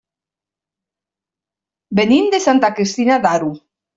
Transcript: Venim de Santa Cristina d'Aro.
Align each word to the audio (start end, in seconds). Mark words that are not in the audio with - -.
Venim 2.01 2.31
de 2.35 2.41
Santa 2.47 2.73
Cristina 2.79 3.21
d'Aro. 3.27 3.55